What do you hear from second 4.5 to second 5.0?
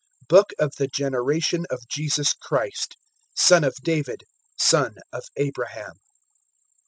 son